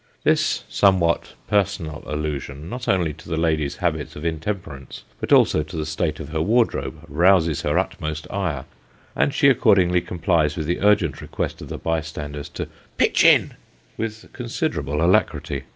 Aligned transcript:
This 0.23 0.63
somewhat 0.67 1.33
personal 1.47 2.01
allusion, 2.07 2.67
not 2.67 2.87
only 2.87 3.13
to 3.13 3.29
the 3.29 3.37
lady's 3.37 3.75
habits 3.75 4.15
of 4.15 4.25
intemperance, 4.25 5.03
but 5.19 5.31
also 5.31 5.61
to 5.61 5.75
the 5.75 5.85
state 5.85 6.19
of 6.19 6.29
her 6.29 6.41
wardrobe, 6.41 7.05
rouses 7.07 7.61
her 7.61 7.77
utmost 7.77 8.25
ire, 8.31 8.65
and 9.15 9.31
she 9.31 9.47
accordingly 9.47 10.01
complies 10.01 10.57
with 10.57 10.65
the 10.65 10.81
urgent 10.81 11.21
request 11.21 11.61
of 11.61 11.69
the 11.69 11.77
bystanders 11.77 12.49
to" 12.49 12.67
pitch 12.97 13.23
in," 13.23 13.53
with 13.95 14.27
considerable 14.33 15.05
alacrity. 15.05 15.65